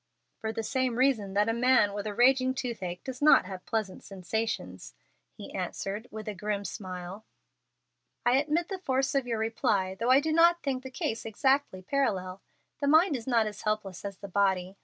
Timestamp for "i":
8.25-8.37, 10.09-10.19